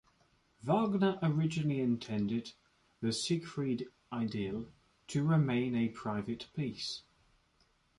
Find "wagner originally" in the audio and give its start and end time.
0.63-1.79